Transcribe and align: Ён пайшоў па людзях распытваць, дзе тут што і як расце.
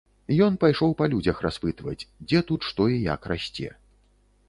Ён 0.45 0.55
пайшоў 0.63 0.95
па 1.01 1.09
людзях 1.13 1.43
распытваць, 1.47 2.07
дзе 2.27 2.43
тут 2.51 2.61
што 2.71 2.91
і 2.97 3.01
як 3.13 3.31
расце. 3.37 3.69